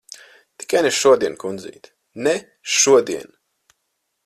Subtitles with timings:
[0.61, 1.91] Tikai ne šodien, kundzīt.
[2.29, 2.35] Ne
[2.79, 3.31] šodien!